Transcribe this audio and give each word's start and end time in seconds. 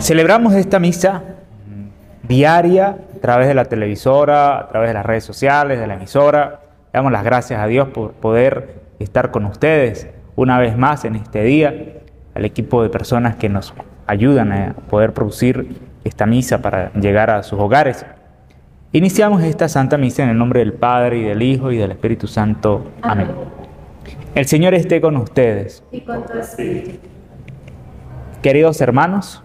Celebramos 0.00 0.54
esta 0.54 0.78
misa 0.78 1.22
diaria 2.26 2.88
a 2.88 3.20
través 3.20 3.48
de 3.48 3.54
la 3.54 3.66
televisora, 3.66 4.58
a 4.58 4.68
través 4.68 4.88
de 4.90 4.94
las 4.94 5.04
redes 5.04 5.24
sociales, 5.24 5.78
de 5.78 5.86
la 5.86 5.94
emisora. 5.94 6.60
Damos 6.90 7.12
las 7.12 7.22
gracias 7.22 7.60
a 7.60 7.66
Dios 7.66 7.88
por 7.88 8.12
poder 8.12 8.80
estar 8.98 9.30
con 9.30 9.44
ustedes 9.44 10.08
una 10.36 10.58
vez 10.58 10.76
más 10.76 11.04
en 11.04 11.16
este 11.16 11.42
día, 11.42 11.74
al 12.34 12.44
equipo 12.46 12.82
de 12.82 12.88
personas 12.88 13.36
que 13.36 13.50
nos 13.50 13.74
ayudan 14.06 14.52
a 14.52 14.74
poder 14.88 15.12
producir 15.12 15.76
esta 16.02 16.24
misa 16.24 16.62
para 16.62 16.92
llegar 16.94 17.30
a 17.30 17.42
sus 17.42 17.60
hogares. 17.60 18.06
Iniciamos 18.92 19.42
esta 19.42 19.68
Santa 19.68 19.98
Misa 19.98 20.22
en 20.22 20.30
el 20.30 20.38
nombre 20.38 20.60
del 20.60 20.72
Padre 20.72 21.18
y 21.18 21.22
del 21.24 21.42
Hijo 21.42 21.70
y 21.72 21.76
del 21.76 21.90
Espíritu 21.90 22.26
Santo. 22.26 22.90
Amén. 23.02 23.28
El 24.34 24.46
Señor 24.46 24.72
esté 24.72 25.00
con 25.00 25.16
ustedes. 25.18 25.84
Y 25.92 26.00
con 26.00 26.24
tu 26.24 26.38
espíritu. 26.38 26.92
Queridos 28.42 28.80
hermanos, 28.80 29.44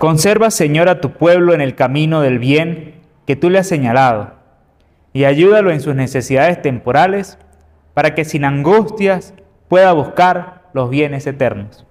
Conserva, 0.00 0.50
Señor, 0.50 0.88
a 0.88 1.02
tu 1.02 1.10
pueblo 1.10 1.52
en 1.52 1.60
el 1.60 1.74
camino 1.74 2.22
del 2.22 2.38
bien 2.38 2.94
que 3.26 3.36
tú 3.36 3.50
le 3.50 3.58
has 3.58 3.66
señalado, 3.66 4.30
y 5.12 5.24
ayúdalo 5.24 5.70
en 5.70 5.82
sus 5.82 5.94
necesidades 5.94 6.62
temporales, 6.62 7.36
para 7.92 8.14
que 8.14 8.24
sin 8.24 8.46
angustias 8.46 9.34
pueda 9.68 9.92
buscar 9.92 10.62
los 10.72 10.88
bienes 10.88 11.26
eternos. 11.26 11.84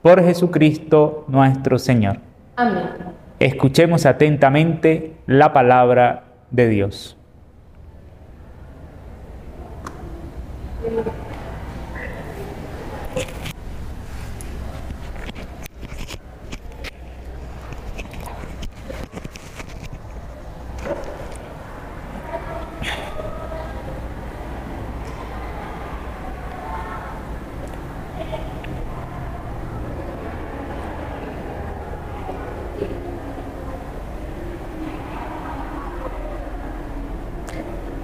Por 0.00 0.24
Jesucristo 0.24 1.26
nuestro 1.28 1.78
Señor. 1.78 2.20
Amén. 2.56 2.84
Escuchemos 3.38 4.06
atentamente 4.06 5.12
la 5.26 5.52
palabra 5.52 6.24
de 6.50 6.68
Dios. 6.68 7.18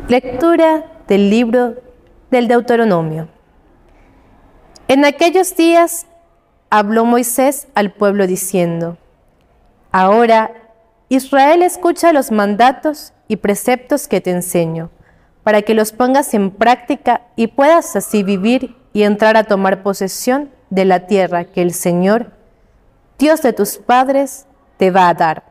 Lectura 0.08 0.86
del 1.06 1.28
libro 1.28 1.82
del 2.30 2.48
Deuteronomio. 2.48 3.28
En 4.88 5.04
aquellos 5.04 5.54
días 5.54 6.06
habló 6.70 7.04
Moisés 7.04 7.68
al 7.74 7.92
pueblo 7.92 8.26
diciendo, 8.26 8.96
Ahora, 9.92 10.50
Israel 11.10 11.60
escucha 11.60 12.14
los 12.14 12.30
mandatos 12.30 13.12
y 13.28 13.36
preceptos 13.36 14.08
que 14.08 14.22
te 14.22 14.30
enseño, 14.30 14.88
para 15.42 15.60
que 15.60 15.74
los 15.74 15.92
pongas 15.92 16.32
en 16.32 16.52
práctica 16.52 17.26
y 17.36 17.48
puedas 17.48 17.94
así 17.94 18.22
vivir 18.22 18.76
y 18.94 19.02
entrar 19.02 19.36
a 19.36 19.44
tomar 19.44 19.82
posesión 19.82 20.48
de 20.70 20.86
la 20.86 21.06
tierra 21.06 21.44
que 21.44 21.60
el 21.60 21.74
Señor, 21.74 22.32
Dios 23.18 23.42
de 23.42 23.52
tus 23.52 23.76
padres, 23.76 24.46
te 24.78 24.90
va 24.90 25.10
a 25.10 25.12
dar. 25.12 25.47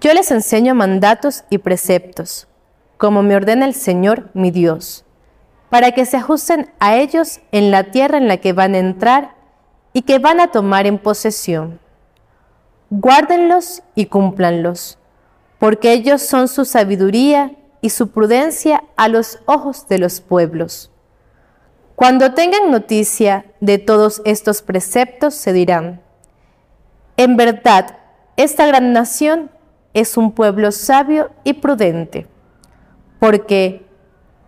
Yo 0.00 0.12
les 0.12 0.30
enseño 0.30 0.74
mandatos 0.74 1.44
y 1.50 1.58
preceptos, 1.58 2.46
como 2.98 3.22
me 3.22 3.36
ordena 3.36 3.64
el 3.64 3.74
Señor 3.74 4.30
mi 4.34 4.50
Dios, 4.50 5.04
para 5.70 5.92
que 5.92 6.04
se 6.04 6.18
ajusten 6.18 6.70
a 6.78 6.96
ellos 6.96 7.40
en 7.52 7.70
la 7.70 7.84
tierra 7.84 8.18
en 8.18 8.28
la 8.28 8.36
que 8.36 8.52
van 8.52 8.74
a 8.74 8.78
entrar 8.78 9.34
y 9.92 10.02
que 10.02 10.18
van 10.18 10.40
a 10.40 10.48
tomar 10.48 10.86
en 10.86 10.98
posesión. 10.98 11.80
Guárdenlos 12.90 13.82
y 13.94 14.06
cúmplanlos, 14.06 14.98
porque 15.58 15.92
ellos 15.92 16.22
son 16.22 16.48
su 16.48 16.64
sabiduría 16.64 17.56
y 17.80 17.90
su 17.90 18.10
prudencia 18.10 18.84
a 18.96 19.08
los 19.08 19.40
ojos 19.46 19.88
de 19.88 19.98
los 19.98 20.20
pueblos. 20.20 20.90
Cuando 21.96 22.34
tengan 22.34 22.70
noticia 22.70 23.46
de 23.60 23.78
todos 23.78 24.20
estos 24.24 24.62
preceptos, 24.62 25.34
se 25.34 25.52
dirán, 25.52 26.02
en 27.16 27.36
verdad, 27.36 27.98
esta 28.36 28.66
gran 28.66 28.92
nación 28.92 29.50
es 29.94 30.16
un 30.16 30.32
pueblo 30.32 30.72
sabio 30.72 31.30
y 31.44 31.54
prudente. 31.54 32.26
Porque, 33.20 33.86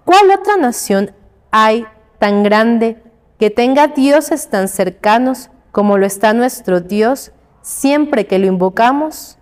¿cuál 0.05 0.31
otra 0.33 0.57
nación 0.57 1.12
hay 1.53 1.87
tan 2.19 2.43
grande 2.43 3.01
que 3.39 3.51
tenga 3.51 3.87
dioses 3.87 4.51
tan 4.51 4.69
cercanos 4.69 5.51
como 5.71 5.99
lo 5.99 6.05
está 6.05 6.33
nuestro 6.33 6.81
Dios 6.81 7.33
siempre 7.62 8.27
que 8.27 8.39
lo 8.39 8.47
invocamos? 8.47 9.39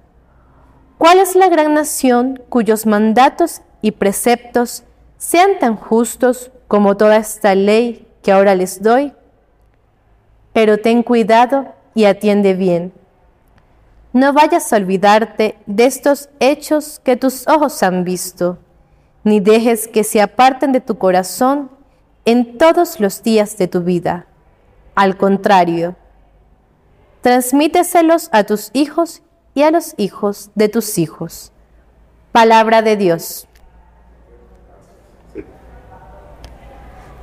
¿Cuál 0.98 1.18
es 1.18 1.34
la 1.34 1.48
gran 1.48 1.74
nación 1.74 2.40
cuyos 2.48 2.86
mandatos 2.86 3.62
y 3.80 3.92
preceptos 3.92 4.84
sean 5.16 5.58
tan 5.58 5.76
justos 5.76 6.52
como 6.68 6.96
toda 6.96 7.16
esta 7.16 7.54
ley 7.54 8.06
que 8.22 8.30
ahora 8.30 8.54
les 8.54 8.82
doy? 8.82 9.14
Pero 10.52 10.78
ten 10.78 11.02
cuidado 11.02 11.74
y 11.94 12.04
atiende 12.04 12.54
bien 12.54 12.92
no 14.14 14.32
vayas 14.32 14.72
a 14.72 14.76
olvidarte 14.76 15.58
de 15.66 15.86
estos 15.86 16.30
hechos 16.38 17.00
que 17.02 17.16
tus 17.16 17.48
ojos 17.48 17.82
han 17.82 18.04
visto, 18.04 18.58
ni 19.24 19.40
dejes 19.40 19.88
que 19.88 20.04
se 20.04 20.22
aparten 20.22 20.70
de 20.70 20.80
tu 20.80 20.98
corazón 20.98 21.68
en 22.24 22.56
todos 22.56 23.00
los 23.00 23.24
días 23.24 23.58
de 23.58 23.66
tu 23.66 23.82
vida. 23.82 24.26
Al 24.94 25.16
contrario, 25.16 25.96
transmíteselos 27.22 28.28
a 28.30 28.44
tus 28.44 28.70
hijos 28.72 29.22
y 29.52 29.62
a 29.62 29.72
los 29.72 29.94
hijos 29.96 30.52
de 30.54 30.68
tus 30.68 30.96
hijos. 30.96 31.50
Palabra 32.30 32.82
de 32.82 32.96
Dios. 32.96 33.48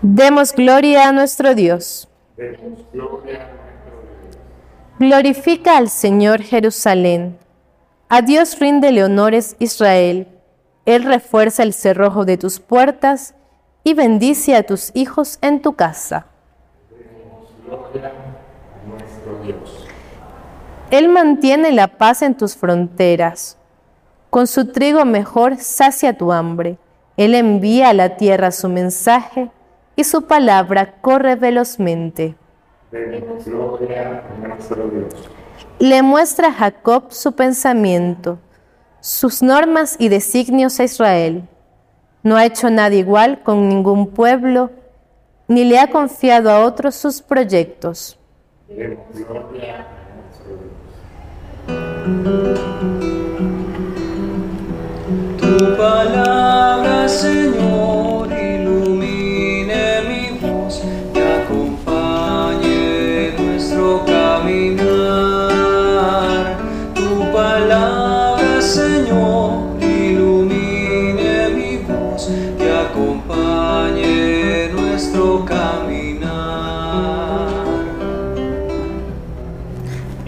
Demos 0.01 0.51
gloria 0.51 1.07
a 1.07 1.13
nuestro 1.13 1.55
Dios. 1.55 2.09
Glorifica 5.01 5.77
al 5.77 5.89
Señor 5.89 6.43
Jerusalén. 6.43 7.39
A 8.07 8.21
Dios 8.21 8.59
ríndele 8.59 9.03
honores 9.03 9.55
Israel. 9.57 10.27
Él 10.85 11.05
refuerza 11.05 11.63
el 11.63 11.73
cerrojo 11.73 12.23
de 12.23 12.37
tus 12.37 12.59
puertas 12.59 13.33
y 13.83 13.95
bendice 13.95 14.55
a 14.55 14.61
tus 14.61 14.91
hijos 14.93 15.39
en 15.41 15.63
tu 15.63 15.73
casa. 15.73 16.27
Él 20.91 21.09
mantiene 21.09 21.71
la 21.71 21.97
paz 21.97 22.21
en 22.21 22.37
tus 22.37 22.55
fronteras. 22.55 23.57
Con 24.29 24.45
su 24.45 24.71
trigo 24.71 25.03
mejor 25.03 25.57
sacia 25.57 26.15
tu 26.15 26.31
hambre. 26.31 26.77
Él 27.17 27.33
envía 27.33 27.89
a 27.89 27.95
la 27.95 28.17
tierra 28.17 28.51
su 28.51 28.69
mensaje 28.69 29.49
y 29.95 30.03
su 30.03 30.27
palabra 30.27 31.01
corre 31.01 31.35
velozmente. 31.37 32.35
Le 35.79 36.01
muestra 36.03 36.49
a 36.49 36.53
Jacob 36.53 37.05
su 37.09 37.31
pensamiento, 37.31 38.37
sus 38.99 39.41
normas 39.41 39.95
y 39.97 40.09
designios 40.09 40.79
a 40.79 40.83
Israel. 40.83 41.47
No 42.21 42.35
ha 42.35 42.45
hecho 42.45 42.69
nada 42.69 42.93
igual 42.93 43.41
con 43.43 43.69
ningún 43.69 44.07
pueblo, 44.07 44.71
ni 45.47 45.63
le 45.63 45.79
ha 45.79 45.89
confiado 45.89 46.51
a 46.51 46.65
otros 46.65 46.95
sus 46.95 47.21
proyectos. 47.21 48.19
Tu 55.39 55.77
palabra, 55.77 57.07
Señor, 57.07 57.70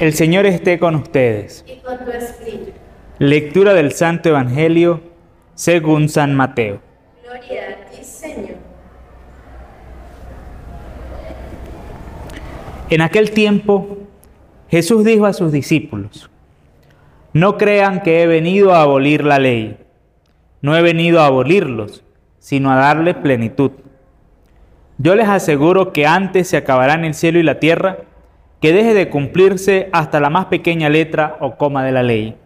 El 0.04 0.12
Señor 0.12 0.46
esté 0.46 0.80
con 0.80 0.96
ustedes. 0.96 1.64
Lectura 3.20 3.74
del 3.74 3.94
Santo 3.94 4.28
Evangelio 4.28 5.00
según 5.56 6.10
San 6.10 6.36
Mateo. 6.36 6.82
Gloria 7.24 7.62
a 7.70 7.90
ti, 7.90 8.04
Señor. 8.04 8.56
En 12.90 13.00
aquel 13.00 13.32
tiempo 13.32 14.00
Jesús 14.68 15.06
dijo 15.06 15.26
a 15.26 15.32
sus 15.32 15.54
discípulos, 15.54 16.30
no 17.32 17.58
crean 17.58 18.02
que 18.02 18.24
he 18.24 18.28
venido 18.28 18.74
a 18.74 18.82
abolir 18.82 19.24
la 19.24 19.40
ley, 19.40 19.78
no 20.62 20.76
he 20.76 20.82
venido 20.82 21.22
a 21.22 21.28
abolirlos, 21.28 22.04
sino 22.40 22.74
a 22.74 22.76
darle 22.76 23.14
plenitud. 23.14 23.72
Yo 24.98 25.16
les 25.16 25.30
aseguro 25.30 25.94
que 25.94 26.06
antes 26.06 26.50
se 26.50 26.58
acabarán 26.58 27.06
el 27.06 27.14
cielo 27.14 27.40
y 27.40 27.44
la 27.44 27.62
tierra, 27.62 28.00
que 28.64 28.72
deje 28.72 28.94
de 28.94 29.10
cumplirse 29.10 29.90
hasta 29.92 30.22
la 30.22 30.30
más 30.30 30.46
pequeña 30.46 30.88
letra 30.88 31.36
o 31.42 31.58
coma 31.58 31.84
de 31.84 31.92
la 31.92 32.02
ley. 32.02 32.38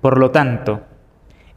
Por 0.00 0.18
lo 0.18 0.32
tanto, 0.32 0.80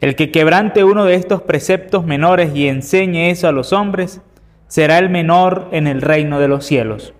el 0.00 0.14
que 0.14 0.30
quebrante 0.30 0.84
uno 0.84 1.04
de 1.04 1.16
estos 1.16 1.42
preceptos 1.42 2.06
menores 2.06 2.54
y 2.54 2.68
enseñe 2.68 3.30
eso 3.30 3.48
a 3.48 3.52
los 3.52 3.72
hombres, 3.72 4.20
será 4.68 4.98
el 4.98 5.10
menor 5.10 5.66
en 5.72 5.88
el 5.88 6.02
reino 6.02 6.38
de 6.38 6.46
los 6.46 6.66
cielos. 6.66 7.14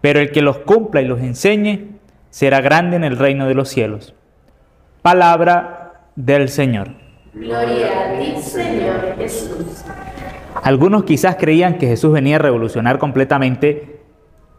Pero 0.00 0.20
el 0.20 0.32
que 0.32 0.40
los 0.40 0.56
cumpla 0.56 1.02
y 1.02 1.04
los 1.04 1.20
enseñe, 1.20 1.98
será 2.30 2.62
grande 2.62 2.96
en 2.96 3.04
el 3.04 3.18
reino 3.18 3.46
de 3.46 3.52
los 3.52 3.68
cielos. 3.68 4.14
Palabra 5.02 6.06
del 6.16 6.48
Señor. 6.48 6.92
Gloria 7.34 7.88
a 7.88 8.18
ti, 8.18 8.40
Señor 8.40 9.16
Jesús. 9.18 9.84
Algunos 10.62 11.04
quizás 11.04 11.36
creían 11.36 11.76
que 11.76 11.88
Jesús 11.88 12.10
venía 12.10 12.36
a 12.36 12.38
revolucionar 12.38 12.98
completamente 12.98 13.91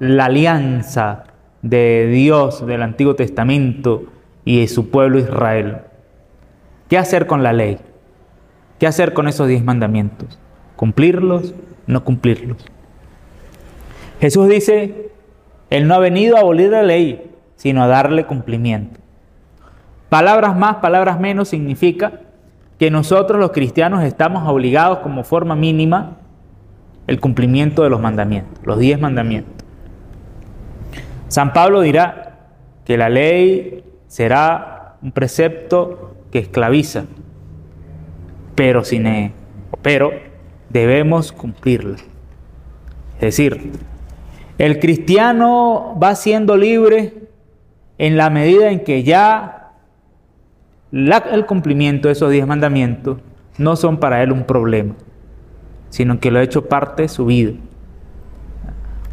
la 0.03 0.25
alianza 0.25 1.23
de 1.61 2.07
Dios 2.07 2.65
del 2.65 2.83
Antiguo 2.83 3.15
Testamento 3.15 4.03
y 4.43 4.59
de 4.59 4.67
su 4.67 4.89
pueblo 4.89 5.17
Israel. 5.17 5.77
¿Qué 6.89 6.97
hacer 6.97 7.25
con 7.25 7.41
la 7.41 7.53
ley? 7.53 7.77
¿Qué 8.79 8.85
hacer 8.85 9.13
con 9.13 9.29
esos 9.29 9.47
diez 9.47 9.63
mandamientos? 9.63 10.37
¿Cumplirlos? 10.75 11.55
¿No 11.87 12.03
cumplirlos? 12.03 12.65
Jesús 14.19 14.49
dice, 14.49 15.11
Él 15.69 15.87
no 15.87 15.95
ha 15.95 15.99
venido 15.99 16.35
a 16.35 16.41
abolir 16.41 16.71
la 16.71 16.83
ley, 16.83 17.31
sino 17.55 17.81
a 17.81 17.87
darle 17.87 18.25
cumplimiento. 18.25 18.99
Palabras 20.09 20.55
más, 20.57 20.75
palabras 20.77 21.17
menos 21.17 21.47
significa 21.47 22.19
que 22.77 22.91
nosotros 22.91 23.39
los 23.39 23.51
cristianos 23.51 24.03
estamos 24.03 24.45
obligados 24.49 24.99
como 24.99 25.23
forma 25.23 25.55
mínima 25.55 26.17
el 27.07 27.21
cumplimiento 27.21 27.83
de 27.83 27.89
los 27.89 28.01
mandamientos, 28.01 28.59
los 28.65 28.79
diez 28.79 28.99
mandamientos. 28.99 29.62
San 31.33 31.51
Pablo 31.51 31.81
dirá 31.81 32.37
que 32.85 32.95
la 32.95 33.09
ley 33.09 33.83
será 34.05 34.97
un 35.01 35.11
precepto 35.11 36.15
que 36.29 36.37
esclaviza, 36.37 37.05
pero 38.53 38.83
sin 38.83 39.07
e- 39.07 39.31
pero 39.81 40.11
debemos 40.69 41.31
cumplirla. 41.31 41.95
Es 43.15 43.21
decir, 43.21 43.71
el 44.59 44.77
cristiano 44.77 45.97
va 45.99 46.13
siendo 46.13 46.55
libre 46.55 47.15
en 47.97 48.15
la 48.15 48.29
medida 48.29 48.69
en 48.69 48.83
que 48.83 49.01
ya 49.01 49.71
el 50.91 51.45
cumplimiento 51.47 52.09
de 52.09 52.11
esos 52.11 52.29
diez 52.29 52.45
mandamientos 52.45 53.17
no 53.57 53.75
son 53.75 53.97
para 53.97 54.21
él 54.21 54.31
un 54.31 54.43
problema, 54.43 54.93
sino 55.89 56.19
que 56.19 56.29
lo 56.29 56.37
ha 56.37 56.43
hecho 56.43 56.69
parte 56.69 57.01
de 57.01 57.09
su 57.09 57.25
vida. 57.25 57.53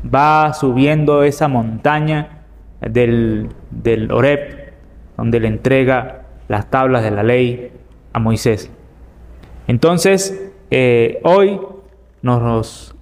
Va 0.02 0.52
subiendo 0.55 1.23
esa 1.23 1.49
montaña 1.49 2.44
del, 2.81 3.49
del 3.70 4.11
Oreb, 4.11 4.73
donde 5.17 5.41
le 5.41 5.49
entrega 5.49 6.23
las 6.49 6.70
tablas 6.70 7.02
de 7.02 7.11
la 7.11 7.23
ley 7.23 7.73
a 8.12 8.19
Moisés. 8.19 8.70
Entonces, 9.67 10.50
eh, 10.70 11.20
hoy 11.23 11.61
nos 12.23 12.94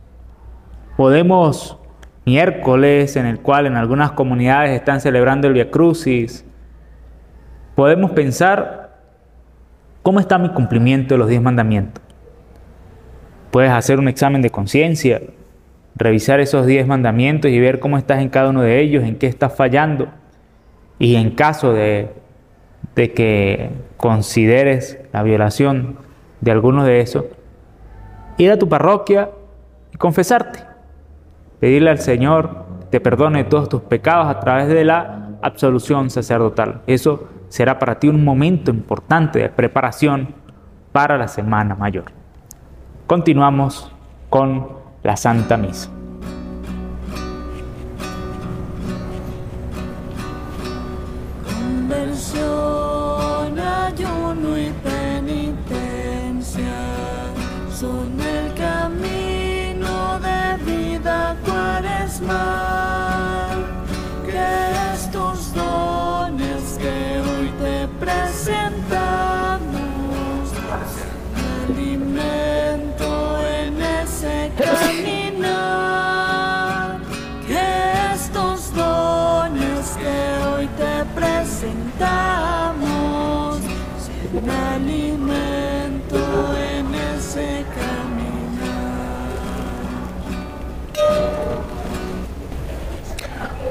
podemos, 0.97 1.79
miércoles, 2.27 3.17
en 3.17 3.27
el 3.27 3.41
cual 3.41 3.67
en 3.67 3.77
algunas 3.77 4.13
comunidades 4.13 4.73
están 4.73 5.01
celebrando 5.01 5.47
el 5.47 5.55
Via 5.55 5.71
Crucis, 5.71 6.45
podemos 7.75 8.11
pensar 8.11 8.99
cómo 10.03 10.21
está 10.21 10.39
mi 10.39 10.51
cumplimiento 10.51 11.15
de 11.15 11.19
los 11.19 11.29
diez 11.29 11.41
mandamientos. 11.41 12.03
Puedes 13.51 13.71
hacer 13.71 13.99
un 13.99 14.09
examen 14.09 14.43
de 14.43 14.51
conciencia, 14.51 15.23
revisar 15.97 16.41
esos 16.41 16.67
diez 16.67 16.87
mandamientos 16.87 17.51
y 17.51 17.59
ver 17.59 17.81
cómo 17.81 17.99
estás 17.99 18.21
en 18.21 18.29
cada 18.29 18.51
uno 18.51 18.63
de 18.63 18.81
ellos, 18.81 19.05
en 19.05 19.17
qué 19.17 19.27
estás 19.27 19.55
fallando. 19.55 20.09
Y 20.99 21.17
en 21.17 21.31
caso 21.31 21.73
de, 21.73 22.11
de 22.95 23.13
que 23.13 23.71
consideres 23.97 24.99
la 25.13 25.23
violación 25.23 25.97
de 26.41 26.51
alguno 26.51 26.85
de 26.85 27.01
esos, 27.01 27.25
ir 28.37 28.51
a 28.51 28.59
tu 28.59 28.69
parroquia 28.69 29.31
y 29.93 29.97
confesarte. 29.97 30.61
Pedirle 31.61 31.91
al 31.91 31.99
Señor 31.99 32.67
te 32.91 33.01
perdone 33.01 33.45
todos 33.45 33.69
tus 33.69 33.83
pecados 33.83 34.29
a 34.29 34.41
través 34.41 34.69
de 34.69 34.85
la 34.85 35.31
absolución 35.43 36.11
sacerdotal. 36.11 36.83
Eso 36.87 37.29
será 37.49 37.79
para 37.79 37.99
ti 37.99 38.09
un 38.09 38.25
momento 38.25 38.71
importante 38.71 39.41
de 39.41 39.49
preparación 39.49 40.35
para 40.93 41.19
la 41.19 41.29
Semana 41.29 41.75
Mayor. 41.75 42.07
Continuamos 43.07 43.93
con 44.31 44.78
la 45.03 45.17
Santa 45.17 45.57
Misa. 45.57 45.98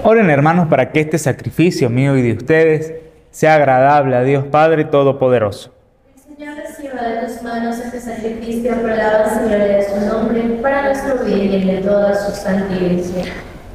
Oren 0.09 0.29
hermanos 0.29 0.69
para 0.69 0.93
que 0.93 1.01
este 1.01 1.17
sacrificio 1.17 1.89
mío 1.89 2.15
y 2.15 2.21
de 2.21 2.31
ustedes 2.31 2.93
sea 3.29 3.55
agradable 3.55 4.15
a 4.15 4.23
Dios 4.23 4.45
Padre 4.45 4.85
Todopoderoso. 4.85 5.73
Señor, 6.15 6.55
reciba 6.55 7.01
de 7.01 7.27
tus 7.27 7.41
manos 7.41 7.77
este 7.77 7.99
sacrificio 7.99 8.73
por 8.75 8.91
la 8.91 9.27
de 9.49 9.83
su 9.83 10.05
nombre, 10.05 10.43
para 10.61 10.83
nuestro 10.83 11.25
bien 11.25 11.51
y 11.51 11.55
el 11.55 11.83
de. 11.83 13.23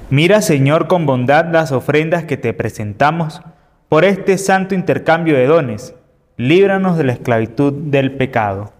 Mira, 0.09 0.41
Señor, 0.41 0.89
con 0.89 1.05
bondad 1.05 1.53
las 1.53 1.71
ofrendas 1.71 2.25
que 2.25 2.39
te 2.39 2.55
presentamos 2.55 3.43
por 3.91 4.07
este 4.07 4.39
santo 4.39 4.75
intercambio 4.75 5.35
de 5.35 5.47
dones. 5.47 5.95
Líbranos 6.39 6.97
de 6.97 7.05
la 7.05 7.12
esclavitud 7.12 7.75
del 7.75 8.17
pecado. 8.17 8.73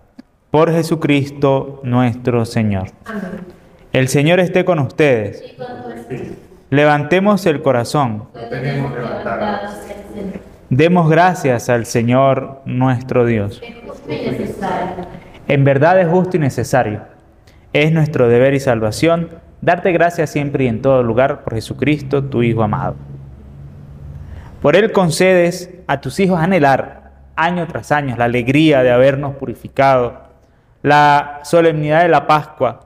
Por 0.51 0.73
Jesucristo 0.73 1.83
nuestro 1.85 2.47
Señor. 2.47 2.89
Amén. 3.05 3.45
El 3.93 4.09
Señor 4.09 4.41
esté 4.41 4.65
con 4.65 4.79
ustedes. 4.79 5.45
Y 5.53 5.57
con 5.57 5.83
tu 5.83 5.91
espíritu, 5.91 6.52
Levantemos 6.73 7.45
el 7.45 7.61
corazón. 7.61 8.29
Demos 10.71 11.11
gracias 11.11 11.69
al 11.69 11.85
Señor 11.85 12.63
nuestro 12.65 13.27
Dios. 13.27 13.61
En 15.49 15.65
verdad 15.65 16.01
es 16.01 16.09
justo 16.09 16.39
y 16.39 16.41
necesario. 16.41 17.03
Es 17.75 17.93
nuestro 17.93 18.27
deber 18.27 18.55
y 18.55 18.61
salvación 18.61 19.29
darte 19.61 19.93
gracias 19.93 20.31
siempre 20.31 20.65
y 20.65 20.69
en 20.69 20.81
todo 20.81 21.03
lugar 21.03 21.45
por 21.45 21.53
Jesucristo, 21.53 22.25
tu 22.25 22.43
Hijo 22.43 22.63
amado. 22.63 22.97
Por 24.63 24.75
Él 24.75 24.93
concedes 24.93 25.69
a 25.87 26.01
tus 26.01 26.19
hijos 26.21 26.41
anhelar 26.41 27.13
año 27.37 27.67
tras 27.67 27.93
año 27.93 28.17
la 28.17 28.25
alegría 28.25 28.83
de 28.83 28.93
habernos 28.93 29.37
purificado, 29.37 30.23
la 30.83 31.41
solemnidad 31.43 32.01
de 32.01 32.09
la 32.09 32.27
Pascua, 32.27 32.81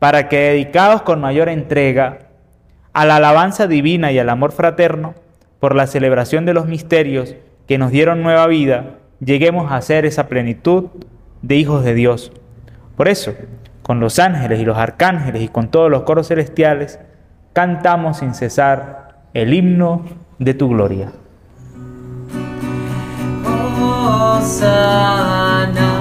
para 0.00 0.28
que 0.28 0.36
dedicados 0.36 1.02
con 1.02 1.20
mayor 1.20 1.48
entrega 1.48 2.31
a 2.92 3.06
la 3.06 3.16
alabanza 3.16 3.66
divina 3.66 4.12
y 4.12 4.18
al 4.18 4.28
amor 4.28 4.52
fraterno, 4.52 5.14
por 5.60 5.74
la 5.74 5.86
celebración 5.86 6.44
de 6.44 6.54
los 6.54 6.66
misterios 6.66 7.36
que 7.68 7.78
nos 7.78 7.90
dieron 7.90 8.22
nueva 8.22 8.46
vida, 8.48 8.96
lleguemos 9.20 9.70
a 9.70 9.80
ser 9.80 10.04
esa 10.04 10.28
plenitud 10.28 10.86
de 11.42 11.56
hijos 11.56 11.84
de 11.84 11.94
Dios. 11.94 12.32
Por 12.96 13.08
eso, 13.08 13.34
con 13.82 14.00
los 14.00 14.18
ángeles 14.18 14.60
y 14.60 14.64
los 14.64 14.76
arcángeles 14.76 15.42
y 15.42 15.48
con 15.48 15.70
todos 15.70 15.90
los 15.90 16.02
coros 16.02 16.28
celestiales, 16.28 16.98
cantamos 17.52 18.18
sin 18.18 18.34
cesar 18.34 19.22
el 19.34 19.54
himno 19.54 20.04
de 20.38 20.54
tu 20.54 20.68
gloria. 20.68 21.12
Hosanna, 24.34 25.91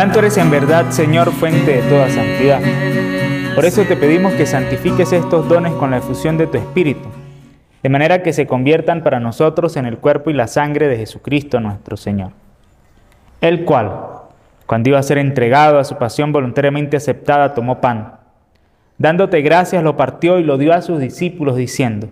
Santo 0.00 0.20
eres 0.20 0.38
en 0.38 0.50
verdad, 0.50 0.88
Señor, 0.92 1.30
fuente 1.30 1.76
de 1.76 1.82
toda 1.90 2.08
santidad. 2.08 2.62
Por 3.54 3.66
eso 3.66 3.84
te 3.84 3.98
pedimos 3.98 4.32
que 4.32 4.46
santifiques 4.46 5.12
estos 5.12 5.46
dones 5.46 5.74
con 5.74 5.90
la 5.90 5.98
efusión 5.98 6.38
de 6.38 6.46
tu 6.46 6.56
Espíritu, 6.56 7.06
de 7.82 7.88
manera 7.90 8.22
que 8.22 8.32
se 8.32 8.46
conviertan 8.46 9.02
para 9.02 9.20
nosotros 9.20 9.76
en 9.76 9.84
el 9.84 9.98
cuerpo 9.98 10.30
y 10.30 10.32
la 10.32 10.46
sangre 10.46 10.88
de 10.88 10.96
Jesucristo 10.96 11.60
nuestro 11.60 11.98
Señor. 11.98 12.30
El 13.42 13.66
cual, 13.66 13.92
cuando 14.64 14.88
iba 14.88 14.98
a 14.98 15.02
ser 15.02 15.18
entregado 15.18 15.78
a 15.78 15.84
su 15.84 15.98
pasión 15.98 16.32
voluntariamente 16.32 16.96
aceptada, 16.96 17.52
tomó 17.52 17.82
pan. 17.82 18.14
Dándote 18.96 19.42
gracias, 19.42 19.84
lo 19.84 19.98
partió 19.98 20.38
y 20.38 20.44
lo 20.44 20.56
dio 20.56 20.72
a 20.72 20.80
sus 20.80 20.98
discípulos, 20.98 21.56
diciendo, 21.56 22.08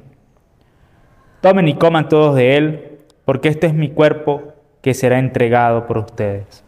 Tomen 1.40 1.68
y 1.68 1.76
coman 1.76 2.11
todos 2.11 2.37
de 2.37 2.59
él, 2.59 2.99
porque 3.25 3.49
este 3.49 3.66
es 3.66 3.73
mi 3.73 3.88
cuerpo 3.88 4.52
que 4.83 4.92
será 4.92 5.18
entregado 5.18 5.87
por 5.87 5.97
ustedes. 5.97 6.67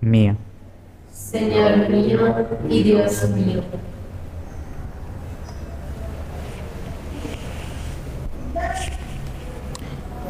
mía. 0.00 0.36
Señor 1.12 1.88
mío 1.88 2.34
y 2.68 2.82
Dios 2.82 3.28
mío. 3.30 3.62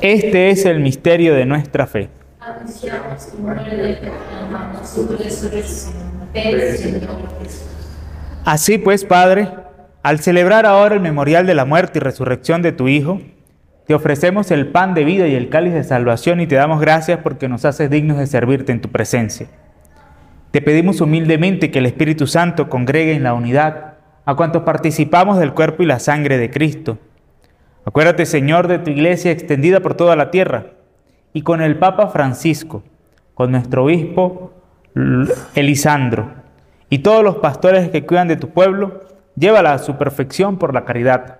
Este 0.00 0.50
es 0.50 0.64
el 0.64 0.80
misterio 0.80 1.34
de 1.34 1.44
nuestra 1.44 1.86
fe. 1.86 2.08
Anunciamos 2.40 3.30
tu 3.30 3.38
muerte 3.38 3.90
y 3.90 4.06
proclamamos 4.06 4.88
su 4.88 5.06
resurrección. 5.08 5.94
Ven, 6.32 6.76
Señor 6.76 7.02
Jesús. 7.42 7.64
Así 8.44 8.78
pues, 8.78 9.04
Padre, 9.04 9.50
al 10.02 10.20
celebrar 10.20 10.64
ahora 10.64 10.94
el 10.94 11.02
memorial 11.02 11.46
de 11.46 11.54
la 11.54 11.66
muerte 11.66 11.98
y 11.98 12.00
resurrección 12.00 12.62
de 12.62 12.72
tu 12.72 12.88
Hijo, 12.88 13.20
te 13.90 13.94
ofrecemos 13.96 14.52
el 14.52 14.68
pan 14.68 14.94
de 14.94 15.02
vida 15.02 15.26
y 15.26 15.34
el 15.34 15.48
cáliz 15.48 15.74
de 15.74 15.82
salvación 15.82 16.40
y 16.40 16.46
te 16.46 16.54
damos 16.54 16.80
gracias 16.80 17.18
porque 17.24 17.48
nos 17.48 17.64
haces 17.64 17.90
dignos 17.90 18.18
de 18.18 18.28
servirte 18.28 18.70
en 18.70 18.80
tu 18.80 18.88
presencia. 18.88 19.48
Te 20.52 20.62
pedimos 20.62 21.00
humildemente 21.00 21.72
que 21.72 21.80
el 21.80 21.86
Espíritu 21.86 22.28
Santo 22.28 22.68
congregue 22.68 23.14
en 23.14 23.24
la 23.24 23.34
unidad 23.34 23.94
a 24.24 24.36
cuantos 24.36 24.62
participamos 24.62 25.40
del 25.40 25.54
cuerpo 25.54 25.82
y 25.82 25.86
la 25.86 25.98
sangre 25.98 26.38
de 26.38 26.50
Cristo. 26.50 26.98
Acuérdate, 27.84 28.26
Señor, 28.26 28.68
de 28.68 28.78
tu 28.78 28.92
iglesia 28.92 29.32
extendida 29.32 29.80
por 29.80 29.94
toda 29.94 30.14
la 30.14 30.30
tierra 30.30 30.66
y 31.32 31.42
con 31.42 31.60
el 31.60 31.76
Papa 31.76 32.10
Francisco, 32.10 32.84
con 33.34 33.50
nuestro 33.50 33.86
obispo 33.86 34.52
Elisandro 35.56 36.30
y 36.90 37.00
todos 37.00 37.24
los 37.24 37.38
pastores 37.38 37.90
que 37.90 38.06
cuidan 38.06 38.28
de 38.28 38.36
tu 38.36 38.50
pueblo, 38.50 39.00
llévala 39.34 39.72
a 39.72 39.78
su 39.78 39.98
perfección 39.98 40.58
por 40.58 40.74
la 40.74 40.84
caridad. 40.84 41.39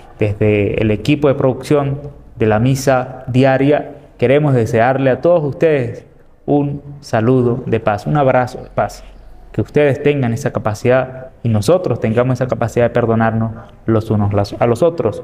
desde 0.21 0.79
el 0.79 0.91
equipo 0.91 1.29
de 1.29 1.33
producción 1.33 1.99
de 2.35 2.45
la 2.45 2.59
misa 2.59 3.23
diaria, 3.25 3.93
queremos 4.19 4.53
desearle 4.53 5.09
a 5.09 5.19
todos 5.19 5.43
ustedes 5.43 6.05
un 6.45 6.83
saludo 6.99 7.63
de 7.65 7.79
paz, 7.79 8.05
un 8.05 8.17
abrazo 8.17 8.59
de 8.61 8.69
paz. 8.69 9.03
Que 9.51 9.61
ustedes 9.61 10.03
tengan 10.03 10.31
esa 10.31 10.53
capacidad 10.53 11.29
y 11.41 11.49
nosotros 11.49 11.99
tengamos 11.99 12.35
esa 12.35 12.47
capacidad 12.47 12.85
de 12.85 12.89
perdonarnos 12.91 13.51
los 13.87 14.11
unos 14.11 14.53
a 14.59 14.67
los 14.67 14.83
otros. 14.83 15.23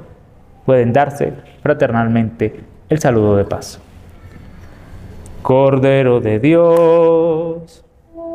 Pueden 0.65 0.93
darse 0.93 1.31
fraternalmente 1.61 2.61
el 2.89 2.97
saludo 2.97 3.37
de 3.37 3.45
paz. 3.45 3.79
Cordero 5.43 6.19
de 6.21 6.39
Dios, 6.39 7.85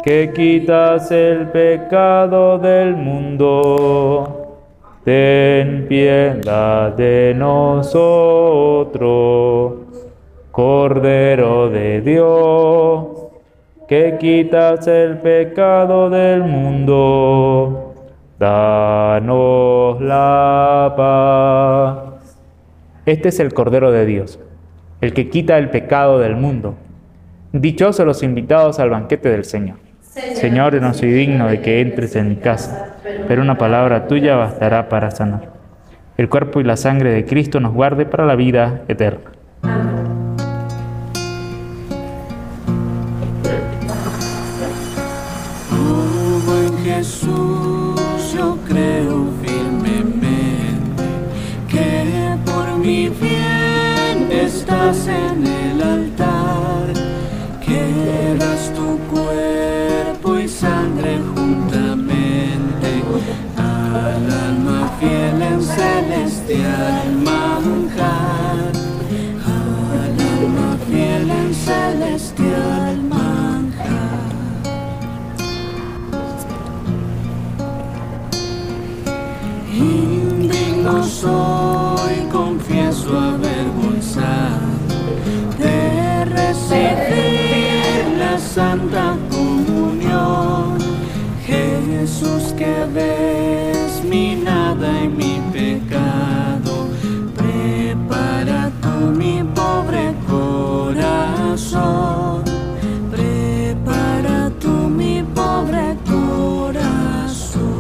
que 0.05 0.33
quitas 0.33 1.11
el 1.11 1.49
pecado 1.49 2.59
del 2.59 2.95
mundo, 2.95 4.42
ten 5.05 5.87
piedad 5.89 6.93
de 6.93 7.35
nosotros. 7.37 9.03
Cordero 10.53 11.71
de 11.71 12.03
Dios, 12.03 13.07
que 13.89 14.19
quitas 14.21 14.87
el 14.87 15.17
pecado 15.19 16.11
del 16.11 16.43
mundo, 16.45 17.95
danos 18.39 19.99
la 20.03 20.93
paz. 20.95 22.45
Este 23.07 23.31
es 23.31 23.41
el 23.41 23.55
Cordero 23.55 23.91
de 23.91 24.05
Dios, 24.05 24.39
el 25.01 25.15
que 25.15 25.31
quita 25.31 25.57
el 25.57 25.71
pecado 25.71 26.19
del 26.19 26.37
mundo. 26.37 26.75
Dichosos 27.53 28.05
los 28.05 28.23
invitados 28.23 28.79
al 28.79 28.91
banquete 28.91 29.31
del 29.31 29.45
Señor. 29.45 29.92
Señor, 30.13 30.75
no 30.75 30.93
soy 30.93 31.11
digno 31.11 31.49
de 31.49 31.63
que 31.63 31.81
entres 31.81 32.17
en 32.17 32.29
mi 32.29 32.37
casa, 32.37 32.97
pero 33.27 33.41
una 33.41 33.57
palabra 33.57 34.07
tuya 34.07 34.37
bastará 34.37 34.91
para 34.91 35.11
sanar. 35.11 35.49
El 36.19 36.29
cuerpo 36.29 36.61
y 36.61 36.65
la 36.65 36.77
sangre 36.77 37.13
de 37.13 37.25
Cristo 37.25 37.61
nos 37.61 37.73
guarde 37.73 38.05
para 38.05 38.27
la 38.27 38.37
vida 38.37 38.83
eterna. 38.89 39.31
Jesús, 46.85 48.35
yo 48.35 48.59
creo 48.69 49.29
firmemente 49.43 51.05
que 51.71 52.37
por 52.45 52.77
mi 52.77 53.09
bien 53.09 54.31
estás 54.31 55.09
en 55.09 55.52
mi 94.13 94.37
nada 94.37 95.05
y 95.05 95.09
mi 95.09 95.41
pecado, 95.55 96.87
prepara 97.35 98.71
tú 98.83 99.11
mi 99.21 99.43
pobre 99.55 100.15
corazón. 100.29 101.65
Prepara 103.11 104.51
tú 104.61 104.69
mi 104.69 105.23
pobre 105.23 105.97
corazón. 106.05 107.73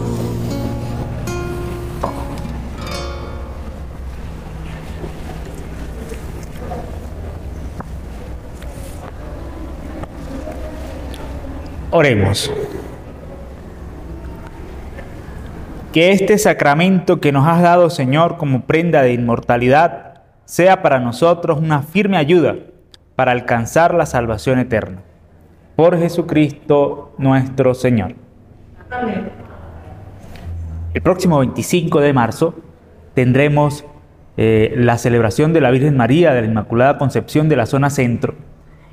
Oremos. 11.91 12.51
Que 15.93 16.11
este 16.13 16.39
sacramento 16.39 17.21
que 17.21 17.33
nos 17.33 17.47
has 17.47 17.61
dado, 17.61 17.91
Señor, 17.91 18.39
como 18.39 18.63
prenda 18.63 19.03
de 19.03 19.13
inmortalidad, 19.13 20.23
sea 20.47 20.81
para 20.81 21.01
nosotros 21.01 21.59
una 21.59 21.83
firme 21.83 22.17
ayuda 22.17 22.57
para 23.15 23.33
alcanzar 23.33 23.93
la 23.93 24.07
salvación 24.07 24.59
eterna. 24.59 25.03
Por 25.77 25.99
Jesucristo 25.99 27.13
nuestro 27.19 27.75
Señor. 27.75 28.15
El 30.95 31.03
próximo 31.03 31.41
25 31.41 32.01
de 32.01 32.13
marzo 32.15 32.55
tendremos 33.13 33.85
eh, 34.39 34.73
la 34.75 34.97
celebración 34.97 35.53
de 35.53 35.61
la 35.61 35.71
Virgen 35.71 35.99
María 35.99 36.33
de 36.33 36.41
la 36.41 36.47
Inmaculada 36.47 36.97
Concepción 36.97 37.51
de 37.51 37.57
la 37.57 37.67
zona 37.67 37.91
centro. 37.91 38.35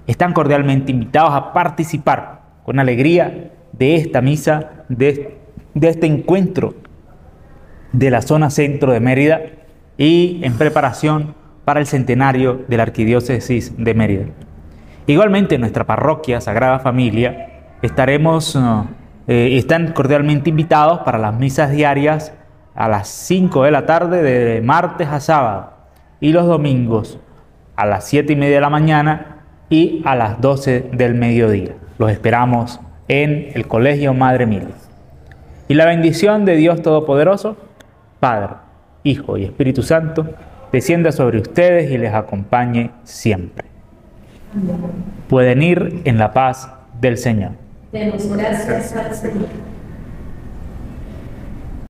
Están 0.06 0.34
cordialmente 0.34 0.92
invitados 0.92 1.32
a 1.32 1.54
participar 1.54 2.42
con 2.66 2.78
alegría 2.78 3.54
de 3.72 3.96
esta 3.96 4.20
misa, 4.20 4.84
de, 4.90 5.38
de 5.74 5.88
este 5.88 6.06
encuentro 6.06 6.74
de 7.92 8.12
la 8.12 8.22
zona 8.22 8.50
centro 8.50 8.92
de 8.92 9.00
Mérida 9.00 9.42
y 9.98 10.40
en 10.44 10.54
preparación 10.54 11.36
para 11.66 11.80
el 11.80 11.86
centenario 11.86 12.62
de 12.68 12.78
la 12.78 12.84
Arquidiócesis 12.84 13.74
de 13.78 13.94
Mérida. 13.94 14.26
Igualmente 15.08 15.56
en 15.56 15.62
nuestra 15.62 15.86
parroquia 15.86 16.42
Sagrada 16.42 16.80
Familia 16.80 17.50
estaremos, 17.82 18.58
eh, 19.28 19.58
están 19.58 19.92
cordialmente 19.94 20.50
invitados 20.50 21.00
para 21.00 21.18
las 21.18 21.34
misas 21.34 21.72
diarias 21.72 22.34
a 22.76 22.88
las 22.88 23.08
5 23.08 23.64
de 23.64 23.72
la 23.72 23.86
tarde 23.86 24.22
de 24.22 24.62
martes 24.62 25.08
a 25.08 25.20
sábado 25.20 25.74
y 26.20 26.32
los 26.32 26.46
domingos 26.46 27.20
a 27.76 27.86
las 27.86 28.06
7 28.08 28.34
y 28.34 28.36
media 28.36 28.56
de 28.56 28.62
la 28.62 28.70
mañana 28.70 29.44
y 29.70 30.02
a 30.06 30.16
las 30.16 30.42
12 30.42 30.90
del 30.94 31.16
mediodía. 31.16 31.76
Los 31.98 32.12
esperamos 32.12 32.80
en 33.08 33.50
el 33.54 33.68
Colegio 33.68 34.14
Madre 34.14 34.46
Mili. 34.46 34.74
Y 35.68 35.74
la 35.76 35.86
bendición 35.86 36.46
de 36.46 36.56
Dios 36.56 36.82
Todopoderoso, 36.82 37.58
Padre, 38.20 38.56
Hijo 39.04 39.38
y 39.38 39.46
Espíritu 39.46 39.82
Santo, 39.82 40.28
descienda 40.72 41.12
sobre 41.12 41.40
ustedes 41.40 41.90
y 41.92 41.98
les 41.98 42.14
acompañe 42.14 42.92
siempre. 43.04 43.66
Pueden 45.28 45.62
ir 45.62 46.02
en 46.06 46.18
la 46.18 46.34
paz 46.34 46.72
del 47.00 47.18
Señor. 47.18 47.52
Demos 47.92 48.28
gracias 48.36 48.96
al 48.96 49.16
Señor. 49.16 49.48